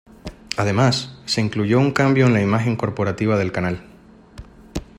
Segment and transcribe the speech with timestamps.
[0.57, 3.83] Además, se incluyó un cambio en la imagen corporativa del canal.